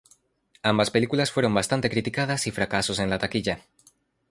[0.63, 3.61] Ambas películas fueron bastante criticadas y fracasos en la taquilla.